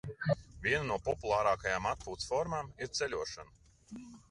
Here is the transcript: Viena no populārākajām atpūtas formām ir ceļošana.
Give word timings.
Viena 0.63 0.87
no 0.91 0.97
populārākajām 1.07 1.89
atpūtas 1.91 2.33
formām 2.33 2.73
ir 2.85 2.93
ceļošana. 3.01 4.05